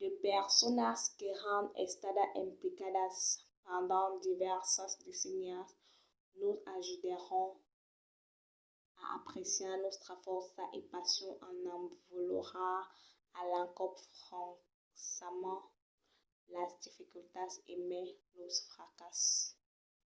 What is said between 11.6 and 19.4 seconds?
avalorar a l'encòp francament las dificultats e mai los fracasses